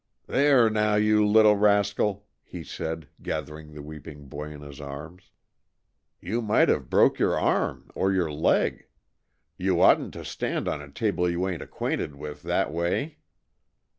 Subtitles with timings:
[0.25, 5.29] "There, now, you little rascal!" he said, gathering the weeping boy in his arms.
[6.19, 8.87] "You might have broke your arm, or your leg.
[9.57, 13.17] You oughtn't to stand on a table you ain't acquainted with, that way."